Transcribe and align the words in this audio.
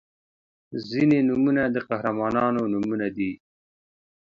•ځینې 0.89 1.17
نومونه 1.27 1.63
د 1.69 1.77
قهرمانانو 1.89 2.61
نومونه 2.73 3.07
دي. 3.17 3.31